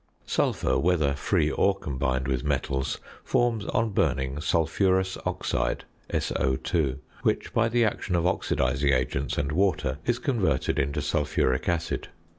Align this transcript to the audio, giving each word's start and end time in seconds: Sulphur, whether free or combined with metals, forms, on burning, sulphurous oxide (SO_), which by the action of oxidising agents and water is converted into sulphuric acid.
Sulphur, 0.25 0.79
whether 0.79 1.13
free 1.13 1.51
or 1.51 1.75
combined 1.77 2.27
with 2.27 2.43
metals, 2.43 2.97
forms, 3.23 3.65
on 3.67 3.91
burning, 3.91 4.41
sulphurous 4.41 5.15
oxide 5.27 5.85
(SO_), 6.09 6.97
which 7.21 7.53
by 7.53 7.69
the 7.69 7.85
action 7.85 8.15
of 8.15 8.23
oxidising 8.23 8.91
agents 8.95 9.37
and 9.37 9.51
water 9.51 9.99
is 10.03 10.17
converted 10.17 10.79
into 10.79 11.03
sulphuric 11.03 11.69
acid. 11.69 12.07